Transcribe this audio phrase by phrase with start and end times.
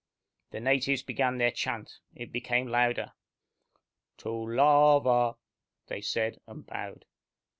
[0.49, 1.99] The natives began their chant.
[2.15, 3.13] It became louder.
[4.17, 5.35] "Tolava"
[5.89, 7.05] they said, and bowed.